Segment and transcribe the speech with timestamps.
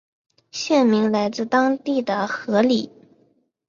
[0.49, 2.89] 县名来自当地的河狸。